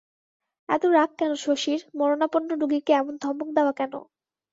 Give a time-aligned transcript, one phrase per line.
[0.69, 3.93] এত রাগ কেন শশীর, মরণাপন্ন রোগীকে এমন ধমক দেওয়া কেন?